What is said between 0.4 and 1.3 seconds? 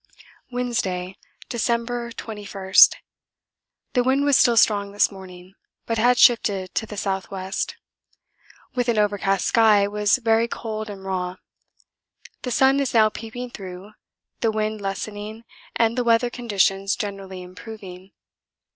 Wednesday,